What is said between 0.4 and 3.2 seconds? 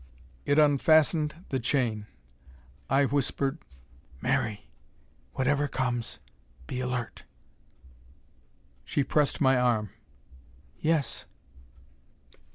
It unfastened the chain. I